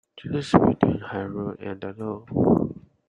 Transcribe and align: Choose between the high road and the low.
Choose 0.17 0.53
between 0.53 0.99
the 1.01 1.05
high 1.05 1.25
road 1.25 1.59
and 1.59 1.79
the 1.79 1.93
low. 1.93 2.73